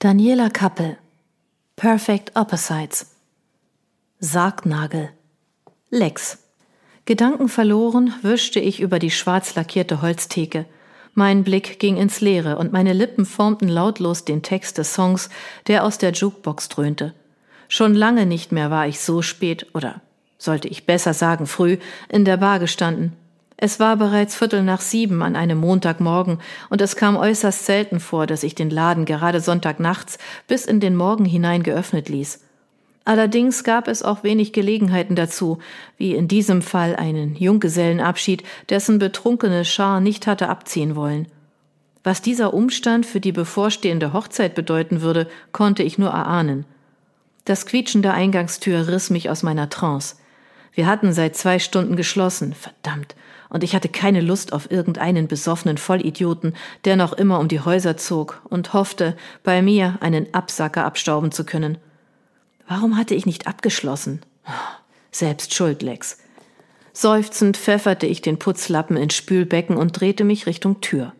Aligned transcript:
Daniela 0.00 0.48
Kappel 0.48 0.96
Perfect 1.74 2.36
Opposites 2.36 3.16
Sargnagel 4.20 5.08
Lex 5.90 6.38
Gedanken 7.04 7.48
verloren 7.48 8.14
wischte 8.22 8.60
ich 8.60 8.78
über 8.78 9.00
die 9.00 9.10
schwarz 9.10 9.56
lackierte 9.56 10.00
Holztheke. 10.00 10.66
Mein 11.14 11.42
Blick 11.42 11.80
ging 11.80 11.96
ins 11.96 12.20
Leere 12.20 12.58
und 12.58 12.72
meine 12.72 12.92
Lippen 12.92 13.26
formten 13.26 13.66
lautlos 13.66 14.24
den 14.24 14.44
Text 14.44 14.78
des 14.78 14.94
Songs, 14.94 15.30
der 15.66 15.82
aus 15.82 15.98
der 15.98 16.12
Jukebox 16.12 16.68
dröhnte. 16.68 17.12
Schon 17.66 17.96
lange 17.96 18.24
nicht 18.24 18.52
mehr 18.52 18.70
war 18.70 18.86
ich 18.86 19.00
so 19.00 19.20
spät 19.20 19.66
oder 19.74 20.00
sollte 20.38 20.68
ich 20.68 20.86
besser 20.86 21.12
sagen 21.12 21.48
früh 21.48 21.76
in 22.08 22.24
der 22.24 22.36
Bar 22.36 22.60
gestanden. 22.60 23.16
Es 23.60 23.80
war 23.80 23.96
bereits 23.96 24.36
Viertel 24.36 24.62
nach 24.62 24.80
sieben 24.80 25.20
an 25.20 25.34
einem 25.34 25.58
Montagmorgen, 25.58 26.38
und 26.70 26.80
es 26.80 26.94
kam 26.94 27.16
äußerst 27.16 27.66
selten 27.66 27.98
vor, 27.98 28.28
dass 28.28 28.44
ich 28.44 28.54
den 28.54 28.70
Laden 28.70 29.04
gerade 29.04 29.40
Sonntagnachts 29.40 30.18
bis 30.46 30.64
in 30.64 30.78
den 30.78 30.94
Morgen 30.94 31.24
hinein 31.24 31.64
geöffnet 31.64 32.08
ließ. 32.08 32.40
Allerdings 33.04 33.64
gab 33.64 33.88
es 33.88 34.04
auch 34.04 34.22
wenig 34.22 34.52
Gelegenheiten 34.52 35.16
dazu, 35.16 35.58
wie 35.96 36.14
in 36.14 36.28
diesem 36.28 36.62
Fall 36.62 36.94
einen 36.94 37.34
Junggesellenabschied, 37.34 38.44
dessen 38.68 39.00
betrunkene 39.00 39.64
Schar 39.64 39.98
nicht 39.98 40.28
hatte 40.28 40.48
abziehen 40.48 40.94
wollen. 40.94 41.26
Was 42.04 42.22
dieser 42.22 42.54
Umstand 42.54 43.06
für 43.06 43.18
die 43.18 43.32
bevorstehende 43.32 44.12
Hochzeit 44.12 44.54
bedeuten 44.54 45.00
würde, 45.00 45.26
konnte 45.50 45.82
ich 45.82 45.98
nur 45.98 46.10
erahnen. 46.10 46.64
Das 47.44 47.66
Quietschen 47.66 48.02
der 48.02 48.14
Eingangstür 48.14 48.86
riss 48.86 49.10
mich 49.10 49.30
aus 49.30 49.42
meiner 49.42 49.68
Trance. 49.68 50.14
Wir 50.74 50.86
hatten 50.86 51.12
seit 51.12 51.34
zwei 51.34 51.58
Stunden 51.58 51.96
geschlossen, 51.96 52.52
verdammt, 52.52 53.16
und 53.50 53.64
ich 53.64 53.74
hatte 53.74 53.88
keine 53.88 54.20
Lust 54.20 54.52
auf 54.52 54.70
irgendeinen 54.70 55.28
besoffenen 55.28 55.78
Vollidioten, 55.78 56.54
der 56.84 56.96
noch 56.96 57.12
immer 57.12 57.38
um 57.38 57.48
die 57.48 57.60
Häuser 57.60 57.96
zog 57.96 58.42
und 58.48 58.72
hoffte, 58.72 59.16
bei 59.42 59.62
mir 59.62 59.98
einen 60.00 60.32
Absacker 60.34 60.84
abstauben 60.84 61.32
zu 61.32 61.44
können. 61.44 61.78
Warum 62.66 62.96
hatte 62.96 63.14
ich 63.14 63.26
nicht 63.26 63.46
abgeschlossen? 63.46 64.20
Selbst 65.10 65.54
schuld, 65.54 65.82
Lex. 65.82 66.18
Seufzend 66.92 67.56
pfefferte 67.56 68.06
ich 68.06 68.22
den 68.22 68.38
Putzlappen 68.38 68.96
ins 68.96 69.14
Spülbecken 69.14 69.76
und 69.76 69.98
drehte 69.98 70.24
mich 70.24 70.46
Richtung 70.46 70.80
Tür. 70.80 71.12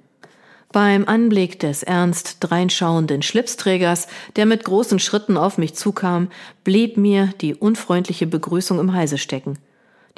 Beim 0.70 1.06
Anblick 1.06 1.60
des 1.60 1.82
ernst 1.82 2.38
dreinschauenden 2.40 3.22
Schlipsträgers, 3.22 4.06
der 4.36 4.44
mit 4.44 4.64
großen 4.64 4.98
Schritten 4.98 5.38
auf 5.38 5.56
mich 5.56 5.74
zukam, 5.74 6.28
blieb 6.62 6.98
mir 6.98 7.32
die 7.40 7.54
unfreundliche 7.54 8.26
Begrüßung 8.26 8.78
im 8.78 8.92
Halse 8.92 9.16
stecken. 9.16 9.58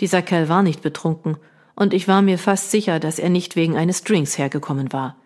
Dieser 0.00 0.22
Kerl 0.22 0.48
war 0.48 0.62
nicht 0.64 0.82
betrunken, 0.82 1.36
und 1.80 1.94
ich 1.94 2.08
war 2.08 2.20
mir 2.20 2.36
fast 2.36 2.70
sicher, 2.70 3.00
dass 3.00 3.18
er 3.18 3.30
nicht 3.30 3.56
wegen 3.56 3.74
eines 3.74 4.04
Drinks 4.04 4.36
hergekommen 4.36 4.92
war. 4.92 5.16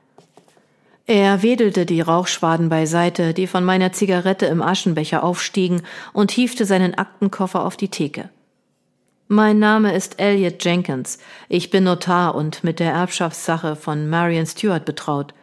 Er 1.04 1.42
wedelte 1.42 1.84
die 1.84 2.00
Rauchschwaden 2.00 2.68
beiseite, 2.68 3.34
die 3.34 3.48
von 3.48 3.64
meiner 3.64 3.90
Zigarette 3.90 4.46
im 4.46 4.62
Aschenbecher 4.62 5.24
aufstiegen, 5.24 5.82
und 6.12 6.30
hiefte 6.30 6.64
seinen 6.64 6.94
Aktenkoffer 6.94 7.66
auf 7.66 7.76
die 7.76 7.88
Theke. 7.88 8.30
Mein 9.26 9.58
Name 9.58 9.96
ist 9.96 10.20
Elliot 10.20 10.64
Jenkins. 10.64 11.18
Ich 11.48 11.70
bin 11.70 11.82
Notar 11.82 12.36
und 12.36 12.62
mit 12.62 12.78
der 12.78 12.92
Erbschaftssache 12.92 13.74
von 13.74 14.08
Marion 14.08 14.46
Stewart 14.46 14.84
betraut, 14.84 15.34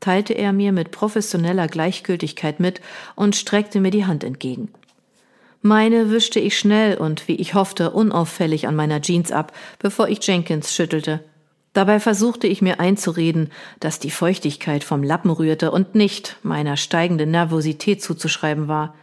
teilte 0.00 0.32
er 0.32 0.52
mir 0.52 0.72
mit 0.72 0.90
professioneller 0.90 1.68
Gleichgültigkeit 1.68 2.58
mit 2.58 2.80
und 3.14 3.36
streckte 3.36 3.78
mir 3.78 3.92
die 3.92 4.06
Hand 4.06 4.24
entgegen. 4.24 4.72
Meine 5.60 6.10
wischte 6.10 6.38
ich 6.38 6.58
schnell 6.58 6.96
und, 6.96 7.26
wie 7.26 7.34
ich 7.34 7.54
hoffte, 7.54 7.90
unauffällig 7.90 8.68
an 8.68 8.76
meiner 8.76 9.02
Jeans 9.02 9.32
ab, 9.32 9.52
bevor 9.78 10.08
ich 10.08 10.24
Jenkins 10.24 10.72
schüttelte. 10.72 11.24
Dabei 11.72 12.00
versuchte 12.00 12.46
ich 12.46 12.62
mir 12.62 12.80
einzureden, 12.80 13.50
dass 13.80 13.98
die 13.98 14.10
Feuchtigkeit 14.10 14.84
vom 14.84 15.02
Lappen 15.02 15.30
rührte 15.30 15.70
und 15.70 15.94
nicht 15.94 16.36
meiner 16.42 16.76
steigenden 16.76 17.30
Nervosität 17.30 18.02
zuzuschreiben 18.02 18.68
war. 18.68 18.94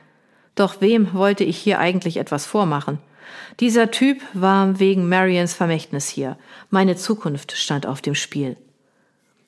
Doch 0.55 0.81
wem 0.81 1.13
wollte 1.13 1.43
ich 1.43 1.57
hier 1.57 1.79
eigentlich 1.79 2.17
etwas 2.17 2.45
vormachen? 2.45 2.99
Dieser 3.59 3.91
Typ 3.91 4.21
war 4.33 4.79
wegen 4.79 5.09
Marians 5.09 5.53
Vermächtnis 5.53 6.07
hier. 6.07 6.37
Meine 6.69 6.95
Zukunft 6.95 7.51
stand 7.53 7.85
auf 7.85 8.01
dem 8.01 8.15
Spiel. 8.15 8.57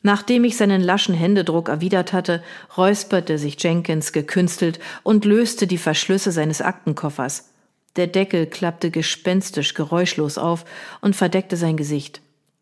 Nachdem 0.07 0.45
ich 0.45 0.55
seinen 0.55 0.79
laschen 0.79 1.13
Händedruck 1.13 1.67
erwidert 1.67 2.13
hatte, 2.13 2.41
räusperte 2.77 3.37
sich 3.37 3.61
Jenkins 3.61 4.13
gekünstelt 4.13 4.79
und 5.03 5.25
löste 5.25 5.67
die 5.67 5.77
Verschlüsse 5.77 6.31
seines 6.31 6.61
Aktenkoffers. 6.61 7.49
Der 7.97 8.07
Deckel 8.07 8.45
klappte 8.45 8.89
gespenstisch 8.89 9.73
geräuschlos 9.73 10.37
auf 10.37 10.63
und 11.01 11.17
verdeckte 11.17 11.57
sein 11.57 11.75
Gesicht. 11.75 12.21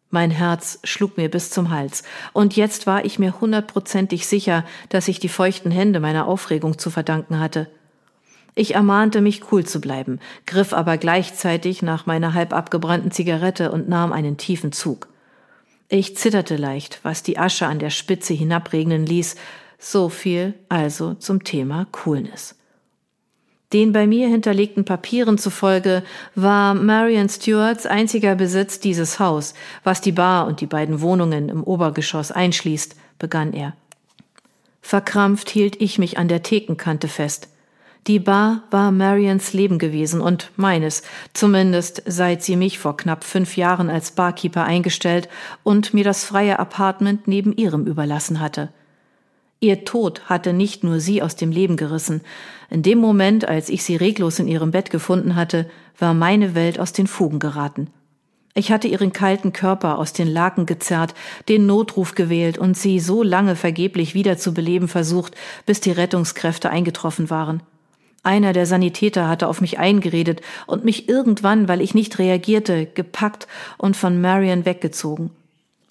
Mein 0.09 0.31
Herz 0.31 0.79
schlug 0.83 1.17
mir 1.17 1.29
bis 1.29 1.51
zum 1.51 1.69
Hals, 1.69 2.01
und 2.33 2.55
jetzt 2.55 2.87
war 2.87 3.05
ich 3.05 3.19
mir 3.19 3.39
hundertprozentig 3.39 4.25
sicher, 4.25 4.65
dass 4.89 5.07
ich 5.07 5.19
die 5.19 5.29
feuchten 5.29 5.69
Hände 5.69 5.99
meiner 5.99 6.25
Aufregung 6.25 6.79
zu 6.79 6.89
verdanken 6.89 7.39
hatte. 7.39 7.67
Ich 8.55 8.73
ermahnte 8.73 9.21
mich 9.21 9.51
cool 9.51 9.63
zu 9.63 9.79
bleiben, 9.79 10.19
griff 10.47 10.73
aber 10.73 10.97
gleichzeitig 10.97 11.83
nach 11.83 12.07
meiner 12.07 12.33
halb 12.33 12.53
abgebrannten 12.53 13.11
Zigarette 13.11 13.71
und 13.71 13.87
nahm 13.87 14.13
einen 14.13 14.37
tiefen 14.37 14.71
Zug. 14.71 15.09
Ich 15.87 16.17
zitterte 16.17 16.55
leicht, 16.55 16.99
was 17.03 17.21
die 17.21 17.37
Asche 17.37 17.67
an 17.67 17.79
der 17.79 17.91
Spitze 17.91 18.33
hinabregnen 18.33 19.05
ließ. 19.05 19.35
So 19.77 20.09
viel 20.09 20.55
also 20.67 21.13
zum 21.13 21.43
Thema 21.43 21.85
Coolness. 21.91 22.55
Den 23.73 23.91
bei 23.91 24.07
mir 24.07 24.27
hinterlegten 24.29 24.85
Papieren 24.85 25.37
zufolge 25.37 26.03
war 26.33 26.73
Marion 26.73 27.29
Stewarts 27.29 27.85
einziger 27.85 28.35
Besitz 28.35 28.79
dieses 28.79 29.19
Haus, 29.19 29.53
was 29.83 30.01
die 30.01 30.11
Bar 30.11 30.47
und 30.47 30.61
die 30.61 30.65
beiden 30.65 31.01
Wohnungen 31.01 31.49
im 31.49 31.63
Obergeschoss 31.63 32.31
einschließt, 32.31 32.95
begann 33.19 33.53
er. 33.53 33.75
Verkrampft 34.81 35.49
hielt 35.49 35.81
ich 35.81 35.97
mich 35.97 36.17
an 36.17 36.27
der 36.27 36.43
Thekenkante 36.43 37.07
fest. 37.07 37.49
Die 38.07 38.19
Bar 38.19 38.61
war 38.69 38.91
Marians 38.91 39.53
Leben 39.53 39.79
gewesen 39.79 40.21
und 40.21 40.51
meines, 40.57 41.01
zumindest 41.33 42.03
seit 42.05 42.43
sie 42.43 42.55
mich 42.55 42.77
vor 42.77 42.97
knapp 42.97 43.23
fünf 43.23 43.57
Jahren 43.57 43.89
als 43.89 44.11
Barkeeper 44.11 44.63
eingestellt 44.63 45.27
und 45.63 45.95
mir 45.95 46.03
das 46.03 46.23
freie 46.23 46.59
Apartment 46.59 47.27
neben 47.27 47.55
ihrem 47.55 47.87
überlassen 47.87 48.39
hatte. 48.39 48.69
Ihr 49.59 49.85
Tod 49.85 50.29
hatte 50.29 50.53
nicht 50.53 50.83
nur 50.83 50.99
sie 50.99 51.23
aus 51.23 51.35
dem 51.35 51.49
Leben 51.49 51.77
gerissen. 51.77 52.21
In 52.69 52.83
dem 52.83 52.99
Moment, 52.99 53.47
als 53.47 53.69
ich 53.69 53.83
sie 53.83 53.95
reglos 53.95 54.37
in 54.37 54.47
ihrem 54.47 54.69
Bett 54.69 54.91
gefunden 54.91 55.35
hatte, 55.35 55.67
war 55.97 56.13
meine 56.13 56.53
Welt 56.53 56.79
aus 56.79 56.93
den 56.93 57.07
Fugen 57.07 57.39
geraten. 57.39 57.87
Ich 58.53 58.71
hatte 58.71 58.87
ihren 58.87 59.13
kalten 59.13 59.51
Körper 59.51 59.97
aus 59.97 60.13
den 60.13 60.27
Laken 60.27 60.67
gezerrt, 60.67 61.15
den 61.49 61.65
Notruf 61.65 62.13
gewählt 62.13 62.59
und 62.59 62.77
sie 62.77 62.99
so 62.99 63.23
lange 63.23 63.55
vergeblich 63.55 64.13
wiederzubeleben 64.13 64.87
versucht, 64.87 65.33
bis 65.65 65.81
die 65.81 65.91
Rettungskräfte 65.91 66.69
eingetroffen 66.69 67.31
waren. 67.31 67.63
Einer 68.25 68.53
der 68.53 68.65
Sanitäter 68.65 69.27
hatte 69.27 69.47
auf 69.47 69.61
mich 69.61 69.77
eingeredet 69.77 70.41
und 70.65 70.83
mich 70.83 71.07
irgendwann, 71.07 71.67
weil 71.67 71.79
ich 71.79 71.93
nicht 71.93 72.17
reagierte, 72.17 72.87
gepackt 72.87 73.47
und 73.77 73.95
von 73.95 74.19
Marion 74.19 74.65
weggezogen. 74.65 75.29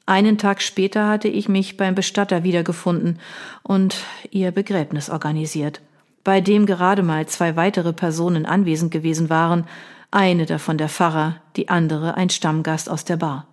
Einen 0.04 0.36
Tag 0.36 0.60
später 0.60 1.06
hatte 1.06 1.28
ich 1.28 1.48
mich 1.48 1.76
beim 1.76 1.94
Bestatter 1.94 2.42
wiedergefunden 2.42 3.20
und 3.62 4.02
ihr 4.32 4.50
Begräbnis 4.50 5.10
organisiert, 5.10 5.80
bei 6.24 6.40
dem 6.40 6.66
gerade 6.66 7.04
mal 7.04 7.26
zwei 7.26 7.54
weitere 7.54 7.92
Personen 7.92 8.46
anwesend 8.46 8.90
gewesen 8.90 9.30
waren, 9.30 9.68
eine 10.10 10.44
davon 10.44 10.76
der 10.76 10.88
Pfarrer, 10.88 11.36
die 11.54 11.68
andere 11.68 12.16
ein 12.16 12.30
Stammgast 12.30 12.90
aus 12.90 13.04
der 13.04 13.16
Bar. 13.16 13.46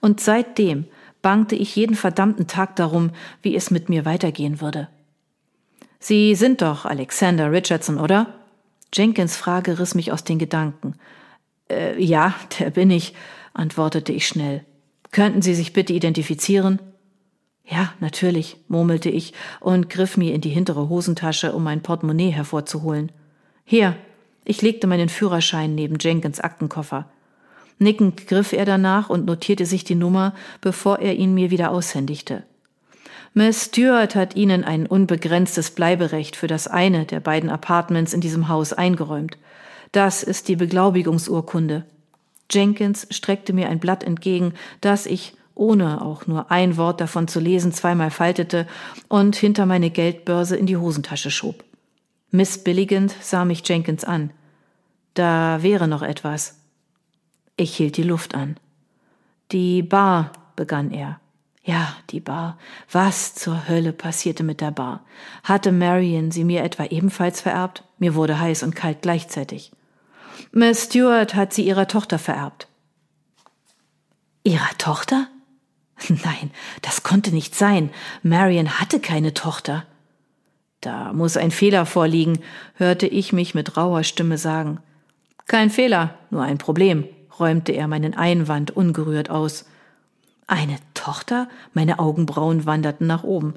Und 0.00 0.18
seitdem 0.20 0.86
bangte 1.22 1.54
ich 1.54 1.76
jeden 1.76 1.94
verdammten 1.94 2.48
Tag 2.48 2.74
darum, 2.74 3.12
wie 3.42 3.54
es 3.54 3.70
mit 3.70 3.88
mir 3.88 4.04
weitergehen 4.04 4.60
würde. 4.60 4.88
Sie 6.00 6.34
sind 6.34 6.62
doch 6.62 6.86
Alexander 6.86 7.52
Richardson, 7.52 7.98
oder? 7.98 8.34
Jenkins 8.92 9.36
Frage 9.36 9.78
riss 9.78 9.94
mich 9.94 10.10
aus 10.10 10.24
den 10.24 10.38
Gedanken. 10.38 10.94
Äh, 11.70 12.02
ja, 12.02 12.34
der 12.58 12.70
bin 12.70 12.90
ich, 12.90 13.14
antwortete 13.52 14.12
ich 14.12 14.26
schnell. 14.26 14.64
Könnten 15.12 15.42
Sie 15.42 15.54
sich 15.54 15.72
bitte 15.72 15.92
identifizieren? 15.92 16.80
Ja, 17.64 17.92
natürlich, 18.00 18.56
murmelte 18.66 19.10
ich 19.10 19.32
und 19.60 19.90
griff 19.90 20.16
mir 20.16 20.34
in 20.34 20.40
die 20.40 20.48
hintere 20.48 20.88
Hosentasche, 20.88 21.52
um 21.52 21.62
mein 21.62 21.82
Portemonnaie 21.82 22.30
hervorzuholen. 22.30 23.12
Hier, 23.64 23.94
ich 24.44 24.62
legte 24.62 24.86
meinen 24.86 25.08
Führerschein 25.08 25.74
neben 25.74 25.98
Jenkins 26.00 26.40
Aktenkoffer. 26.40 27.08
Nickend 27.78 28.26
griff 28.26 28.52
er 28.52 28.64
danach 28.64 29.08
und 29.10 29.26
notierte 29.26 29.66
sich 29.66 29.84
die 29.84 29.94
Nummer, 29.94 30.34
bevor 30.60 30.98
er 30.98 31.14
ihn 31.14 31.34
mir 31.34 31.50
wieder 31.50 31.70
aushändigte. 31.70 32.42
Miss 33.32 33.66
Stewart 33.66 34.16
hat 34.16 34.34
Ihnen 34.34 34.64
ein 34.64 34.86
unbegrenztes 34.86 35.70
Bleiberecht 35.70 36.34
für 36.34 36.48
das 36.48 36.66
eine 36.66 37.04
der 37.04 37.20
beiden 37.20 37.48
Apartments 37.48 38.12
in 38.12 38.20
diesem 38.20 38.48
Haus 38.48 38.72
eingeräumt. 38.72 39.38
Das 39.92 40.22
ist 40.24 40.48
die 40.48 40.56
Beglaubigungsurkunde. 40.56 41.84
Jenkins 42.50 43.06
streckte 43.10 43.52
mir 43.52 43.68
ein 43.68 43.78
Blatt 43.78 44.02
entgegen, 44.02 44.54
das 44.80 45.06
ich, 45.06 45.34
ohne 45.54 46.02
auch 46.02 46.26
nur 46.26 46.50
ein 46.50 46.76
Wort 46.76 47.00
davon 47.00 47.28
zu 47.28 47.38
lesen, 47.38 47.72
zweimal 47.72 48.10
faltete 48.10 48.66
und 49.08 49.36
hinter 49.36 49.66
meine 49.66 49.90
Geldbörse 49.90 50.56
in 50.56 50.66
die 50.66 50.76
Hosentasche 50.76 51.30
schob. 51.30 51.62
Missbilligend 52.32 53.14
sah 53.20 53.44
mich 53.44 53.62
Jenkins 53.68 54.04
an. 54.04 54.30
Da 55.14 55.62
wäre 55.62 55.86
noch 55.86 56.02
etwas. 56.02 56.58
Ich 57.56 57.76
hielt 57.76 57.96
die 57.96 58.04
Luft 58.04 58.34
an. 58.34 58.56
Die 59.52 59.82
Bar, 59.82 60.32
begann 60.56 60.90
er. 60.90 61.20
Ja, 61.70 61.94
die 62.10 62.18
Bar. 62.18 62.58
Was 62.90 63.36
zur 63.36 63.68
Hölle 63.68 63.92
passierte 63.92 64.42
mit 64.42 64.60
der 64.60 64.72
Bar? 64.72 65.04
Hatte 65.44 65.70
Marion 65.70 66.32
sie 66.32 66.42
mir 66.42 66.64
etwa 66.64 66.86
ebenfalls 66.86 67.40
vererbt? 67.40 67.84
Mir 67.98 68.16
wurde 68.16 68.40
heiß 68.40 68.64
und 68.64 68.74
kalt 68.74 69.02
gleichzeitig. 69.02 69.70
Miss 70.50 70.86
Stewart 70.86 71.36
hat 71.36 71.52
sie 71.52 71.64
ihrer 71.64 71.86
Tochter 71.86 72.18
vererbt. 72.18 72.66
Ihrer 74.42 74.76
Tochter? 74.78 75.28
Nein, 76.08 76.50
das 76.82 77.04
konnte 77.04 77.32
nicht 77.32 77.54
sein. 77.54 77.90
Marion 78.24 78.80
hatte 78.80 78.98
keine 78.98 79.32
Tochter. 79.32 79.86
Da 80.80 81.12
muss 81.12 81.36
ein 81.36 81.52
Fehler 81.52 81.86
vorliegen, 81.86 82.40
hörte 82.74 83.06
ich 83.06 83.32
mich 83.32 83.54
mit 83.54 83.76
rauer 83.76 84.02
Stimme 84.02 84.38
sagen. 84.38 84.80
Kein 85.46 85.70
Fehler, 85.70 86.18
nur 86.30 86.42
ein 86.42 86.58
Problem, 86.58 87.06
räumte 87.38 87.70
er 87.70 87.86
meinen 87.86 88.14
Einwand 88.16 88.72
ungerührt 88.72 89.30
aus. 89.30 89.66
Eine 90.48 90.78
Tochter? 91.00 91.48
Meine 91.72 91.98
Augenbrauen 91.98 92.66
wanderten 92.66 93.06
nach 93.06 93.24
oben. 93.24 93.54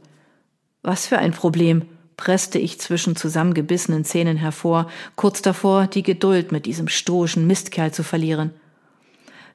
Was 0.81 1.07
für 1.07 1.17
ein 1.17 1.31
Problem, 1.31 1.83
presste 2.15 2.57
ich 2.57 2.79
zwischen 2.79 3.17
zusammengebissenen 3.17 4.05
Zähnen 4.05 4.37
hervor, 4.37 4.87
kurz 5.17 5.41
davor, 5.41 5.87
die 5.87 6.03
Geduld 6.03 6.53
mit 6.53 6.65
diesem 6.65 6.87
stoischen 6.87 7.45
Mistkerl 7.45 7.91
zu 7.91 8.01
verlieren. 8.03 8.51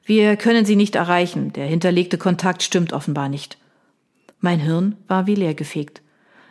Wir 0.05 0.37
können 0.37 0.65
sie 0.65 0.75
nicht 0.75 0.95
erreichen, 0.95 1.51
der 1.53 1.65
hinterlegte 1.65 2.19
Kontakt 2.19 2.61
stimmt 2.61 2.93
offenbar 2.93 3.27
nicht. 3.27 3.57
Mein 4.39 4.59
Hirn 4.59 4.95
war 5.07 5.25
wie 5.25 5.35
leergefegt. 5.35 6.03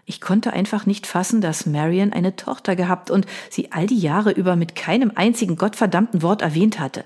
Ich 0.07 0.21
konnte 0.21 0.53
einfach 0.53 0.87
nicht 0.87 1.07
fassen, 1.07 1.41
dass 1.41 1.67
Marion 1.67 2.13
eine 2.13 2.35
Tochter 2.35 2.75
gehabt 2.75 3.13
und 3.13 3.27
sie 3.49 3.71
all 3.71 3.87
die 3.87 3.99
Jahre 3.99 4.33
über 4.33 4.57
mit 4.57 4.75
keinem 4.75 5.13
einzigen 5.15 5.57
gottverdammten 5.57 6.23
Wort 6.23 6.43
erwähnt 6.43 6.81
hatte. 6.81 7.05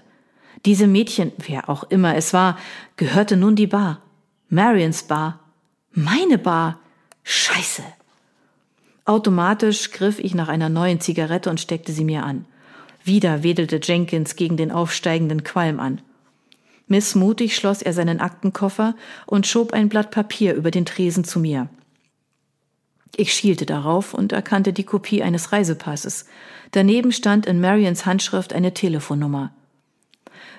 Diese 0.64 0.86
Mädchen, 0.86 1.32
wer 1.36 1.68
auch 1.68 1.84
immer 1.84 2.16
es 2.16 2.32
war, 2.32 2.56
gehörte 2.96 3.36
nun 3.36 3.56
die 3.56 3.66
Bar. 3.66 4.00
Marions 4.54 5.04
Bar. 5.04 5.40
Meine 5.92 6.36
Bar. 6.36 6.78
Scheiße. 7.22 7.82
Automatisch 9.06 9.92
griff 9.92 10.18
ich 10.18 10.34
nach 10.34 10.48
einer 10.48 10.68
neuen 10.68 11.00
Zigarette 11.00 11.48
und 11.48 11.58
steckte 11.58 11.90
sie 11.90 12.04
mir 12.04 12.22
an. 12.22 12.44
Wieder 13.02 13.42
wedelte 13.42 13.80
Jenkins 13.82 14.36
gegen 14.36 14.58
den 14.58 14.70
aufsteigenden 14.70 15.42
Qualm 15.42 15.80
an. 15.80 16.02
Missmutig 16.86 17.56
schloss 17.56 17.80
er 17.80 17.94
seinen 17.94 18.20
Aktenkoffer 18.20 18.94
und 19.24 19.46
schob 19.46 19.72
ein 19.72 19.88
Blatt 19.88 20.10
Papier 20.10 20.52
über 20.52 20.70
den 20.70 20.84
Tresen 20.84 21.24
zu 21.24 21.40
mir. 21.40 21.70
Ich 23.16 23.32
schielte 23.32 23.64
darauf 23.64 24.12
und 24.12 24.32
erkannte 24.32 24.74
die 24.74 24.84
Kopie 24.84 25.22
eines 25.22 25.52
Reisepasses. 25.52 26.26
Daneben 26.72 27.12
stand 27.12 27.46
in 27.46 27.58
Marions 27.58 28.04
Handschrift 28.04 28.52
eine 28.52 28.74
Telefonnummer. 28.74 29.54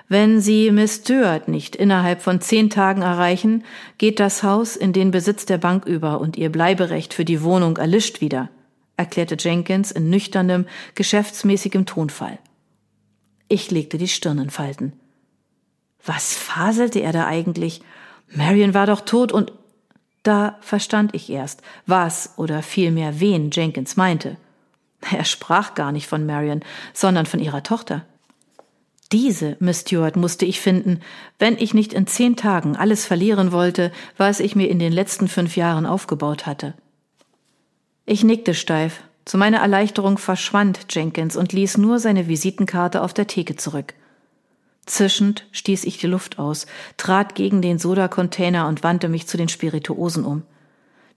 Wenn 0.08 0.40
Sie 0.40 0.70
Miss 0.70 0.96
Stewart 0.96 1.48
nicht 1.48 1.74
innerhalb 1.74 2.20
von 2.20 2.40
zehn 2.40 2.68
Tagen 2.68 3.02
erreichen, 3.02 3.64
geht 3.96 4.20
das 4.20 4.42
Haus 4.42 4.76
in 4.76 4.92
den 4.92 5.10
Besitz 5.10 5.46
der 5.46 5.58
Bank 5.58 5.86
über 5.86 6.20
und 6.20 6.36
Ihr 6.36 6.50
Bleiberecht 6.52 7.14
für 7.14 7.24
die 7.24 7.42
Wohnung 7.42 7.78
erlischt 7.78 8.20
wieder, 8.20 8.50
erklärte 8.98 9.36
Jenkins 9.38 9.90
in 9.90 10.10
nüchternem, 10.10 10.66
geschäftsmäßigem 10.94 11.86
Tonfall. 11.86 12.38
Ich 13.48 13.70
legte 13.70 13.96
die 13.96 14.08
Stirn 14.08 14.38
in 14.38 14.50
Falten. 14.50 14.92
Was 16.04 16.34
faselte 16.34 17.00
er 17.00 17.12
da 17.12 17.26
eigentlich? 17.26 17.80
Marion 18.28 18.74
war 18.74 18.86
doch 18.86 19.00
tot 19.00 19.32
und 19.32 19.52
da 20.22 20.58
verstand 20.60 21.14
ich 21.14 21.30
erst, 21.30 21.62
was 21.86 22.34
oder 22.36 22.62
vielmehr 22.62 23.20
wen 23.20 23.50
Jenkins 23.50 23.96
meinte. 23.96 24.36
Er 25.12 25.24
sprach 25.24 25.74
gar 25.74 25.92
nicht 25.92 26.06
von 26.06 26.26
Marion, 26.26 26.60
sondern 26.92 27.26
von 27.26 27.40
ihrer 27.40 27.62
Tochter. 27.62 28.06
Diese 29.12 29.56
Miss 29.60 29.80
Stewart 29.80 30.16
musste 30.16 30.44
ich 30.44 30.60
finden, 30.60 31.00
wenn 31.38 31.56
ich 31.58 31.74
nicht 31.74 31.92
in 31.92 32.06
zehn 32.06 32.36
Tagen 32.36 32.76
alles 32.76 33.06
verlieren 33.06 33.52
wollte, 33.52 33.92
was 34.16 34.40
ich 34.40 34.56
mir 34.56 34.68
in 34.68 34.78
den 34.78 34.92
letzten 34.92 35.28
fünf 35.28 35.56
Jahren 35.56 35.86
aufgebaut 35.86 36.46
hatte. 36.46 36.74
Ich 38.06 38.24
nickte 38.24 38.54
steif. 38.54 39.02
Zu 39.24 39.38
meiner 39.38 39.58
Erleichterung 39.58 40.18
verschwand 40.18 40.86
Jenkins 40.90 41.36
und 41.36 41.52
ließ 41.52 41.78
nur 41.78 41.98
seine 41.98 42.28
Visitenkarte 42.28 43.02
auf 43.02 43.14
der 43.14 43.26
Theke 43.26 43.56
zurück. 43.56 43.94
Zischend 44.86 45.46
stieß 45.52 45.84
ich 45.84 45.96
die 45.96 46.06
Luft 46.06 46.38
aus, 46.38 46.66
trat 46.98 47.34
gegen 47.34 47.62
den 47.62 47.78
Soda-Container 47.78 48.68
und 48.68 48.82
wandte 48.82 49.08
mich 49.08 49.26
zu 49.26 49.38
den 49.38 49.48
Spirituosen 49.48 50.24
um. 50.24 50.42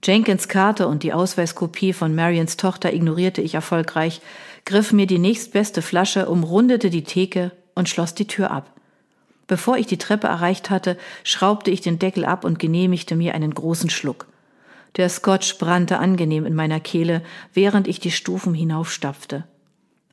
Jenkins 0.02 0.48
Karte 0.48 0.86
und 0.86 1.02
die 1.02 1.12
Ausweiskopie 1.12 1.92
von 1.92 2.14
Marions 2.14 2.56
Tochter 2.56 2.94
ignorierte 2.94 3.42
ich 3.42 3.54
erfolgreich, 3.54 4.22
griff 4.64 4.92
mir 4.92 5.06
die 5.06 5.18
nächstbeste 5.18 5.82
Flasche, 5.82 6.28
umrundete 6.28 6.88
die 6.88 7.04
Theke 7.04 7.52
und 7.78 7.88
schloss 7.88 8.12
die 8.12 8.26
Tür 8.26 8.50
ab. 8.50 8.72
Bevor 9.46 9.78
ich 9.78 9.86
die 9.86 9.96
Treppe 9.96 10.26
erreicht 10.26 10.68
hatte, 10.68 10.98
schraubte 11.24 11.70
ich 11.70 11.80
den 11.80 11.98
Deckel 11.98 12.24
ab 12.24 12.44
und 12.44 12.58
genehmigte 12.58 13.16
mir 13.16 13.34
einen 13.34 13.54
großen 13.54 13.88
Schluck. 13.88 14.26
Der 14.96 15.08
Scotch 15.08 15.58
brannte 15.58 15.98
angenehm 15.98 16.44
in 16.44 16.54
meiner 16.54 16.80
Kehle, 16.80 17.22
während 17.54 17.88
ich 17.88 18.00
die 18.00 18.10
Stufen 18.10 18.52
hinaufstapfte. 18.52 19.44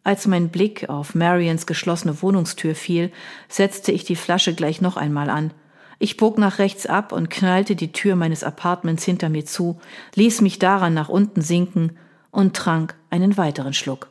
Als 0.03 0.27
mein 0.27 0.50
Blick 0.50 0.88
auf 0.89 1.15
Marians 1.15 1.65
geschlossene 1.65 2.21
Wohnungstür 2.21 2.75
fiel, 2.75 3.12
setzte 3.50 3.91
ich 3.91 4.06
die 4.06 4.15
Flasche 4.15 4.53
gleich 4.53 4.79
noch 4.79 4.95
einmal 4.95 5.31
an. 5.31 5.51
Ich 5.97 6.17
bog 6.17 6.38
nach 6.38 6.59
rechts 6.59 6.85
ab 6.85 7.12
und 7.12 7.31
knallte 7.31 7.75
die 7.75 7.91
Tür 7.91 8.15
meines 8.15 8.44
Apartments 8.44 9.03
hinter 9.03 9.29
mir 9.29 9.45
zu, 9.45 9.81
ließ 10.13 10.41
mich 10.41 10.59
daran 10.59 10.94
nach 10.94 11.09
unten 11.09 11.41
sinken 11.41 11.97
und 12.29 12.56
trank 12.56 12.95
einen 13.09 13.38
weiteren 13.38 13.73
Schluck. 13.73 14.09